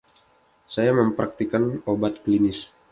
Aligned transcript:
Saya 0.73 0.91
mempraktikkan 0.99 1.63
obat 1.93 2.13
klinis. 2.25 2.59